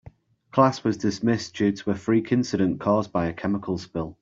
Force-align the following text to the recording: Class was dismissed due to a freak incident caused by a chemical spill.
Class 0.51 0.83
was 0.83 0.97
dismissed 0.97 1.53
due 1.55 1.73
to 1.73 1.91
a 1.91 1.95
freak 1.95 2.31
incident 2.31 2.79
caused 2.79 3.11
by 3.11 3.27
a 3.27 3.33
chemical 3.33 3.77
spill. 3.77 4.17